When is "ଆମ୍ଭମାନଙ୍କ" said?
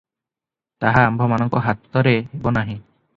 1.09-1.61